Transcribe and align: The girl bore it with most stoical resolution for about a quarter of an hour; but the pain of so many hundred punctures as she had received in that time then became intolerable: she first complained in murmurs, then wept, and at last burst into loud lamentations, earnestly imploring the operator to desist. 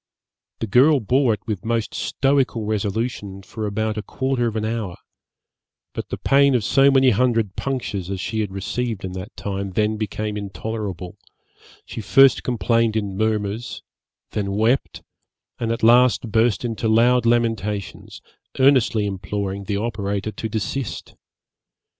The 0.61 0.65
girl 0.65 0.99
bore 0.99 1.31
it 1.35 1.41
with 1.45 1.63
most 1.63 1.93
stoical 1.93 2.65
resolution 2.65 3.43
for 3.43 3.67
about 3.67 3.99
a 3.99 4.01
quarter 4.01 4.47
of 4.47 4.55
an 4.55 4.65
hour; 4.65 4.95
but 5.93 6.09
the 6.09 6.17
pain 6.17 6.55
of 6.55 6.63
so 6.63 6.89
many 6.89 7.11
hundred 7.11 7.55
punctures 7.55 8.09
as 8.09 8.19
she 8.19 8.39
had 8.39 8.51
received 8.51 9.05
in 9.05 9.11
that 9.11 9.37
time 9.37 9.73
then 9.73 9.97
became 9.97 10.37
intolerable: 10.37 11.19
she 11.85 12.01
first 12.01 12.41
complained 12.41 12.95
in 12.95 13.15
murmurs, 13.15 13.83
then 14.31 14.53
wept, 14.53 15.03
and 15.59 15.71
at 15.71 15.83
last 15.83 16.31
burst 16.31 16.65
into 16.65 16.87
loud 16.87 17.27
lamentations, 17.27 18.23
earnestly 18.57 19.05
imploring 19.05 19.65
the 19.65 19.77
operator 19.77 20.31
to 20.31 20.49
desist. 20.49 21.13